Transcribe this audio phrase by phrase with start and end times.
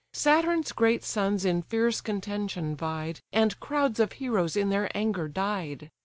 [0.13, 5.91] Saturn's great sons in fierce contention vied, And crowds of heroes in their anger died.